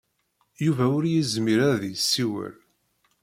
Yuba 0.65 0.85
ur 0.97 1.03
yezmir 1.07 1.59
ad 1.71 1.81
yessiwel. 1.87 2.55